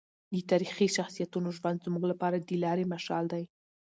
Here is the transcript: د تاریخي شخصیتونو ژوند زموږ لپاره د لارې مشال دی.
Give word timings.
د 0.33 0.35
تاریخي 0.49 0.87
شخصیتونو 0.97 1.49
ژوند 1.57 1.83
زموږ 1.85 2.03
لپاره 2.11 2.37
د 2.39 2.49
لارې 2.63 2.85
مشال 2.93 3.25
دی. 3.33 3.43